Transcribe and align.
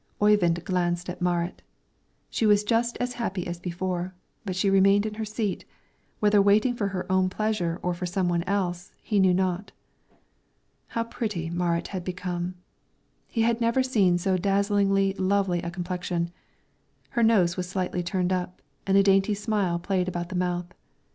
Oyvind 0.19 0.65
glanced 0.65 1.11
at 1.11 1.21
Marit; 1.21 1.61
she 2.31 2.47
was 2.47 2.63
just 2.63 2.97
as 2.97 3.13
happy 3.21 3.45
as 3.45 3.59
before, 3.59 4.15
but 4.43 4.55
she 4.55 4.67
remained 4.67 5.05
in 5.05 5.13
her 5.13 5.25
seat, 5.25 5.63
whether 6.19 6.41
waiting 6.41 6.73
for 6.75 6.87
her 6.87 7.05
own 7.11 7.29
pleasure 7.29 7.79
or 7.83 7.93
for 7.93 8.07
some 8.07 8.27
one 8.27 8.41
else, 8.45 8.93
he 9.03 9.19
knew 9.19 9.31
not. 9.31 9.71
How 10.87 11.03
pretty 11.03 11.51
Marit 11.51 11.89
had 11.89 12.03
become! 12.03 12.55
He 13.27 13.43
had 13.43 13.61
never 13.61 13.83
seen 13.83 14.17
so 14.17 14.37
dazzlingly 14.39 15.13
lovely 15.19 15.61
a 15.61 15.69
complexion; 15.69 16.31
her 17.09 17.21
nose 17.21 17.55
was 17.55 17.69
slightly 17.69 18.01
turned 18.01 18.33
up, 18.33 18.59
and 18.87 18.97
a 18.97 19.03
dainty 19.03 19.35
smile 19.35 19.77
played 19.77 20.07
about 20.07 20.29
the 20.29 20.35
mouth. 20.35 20.65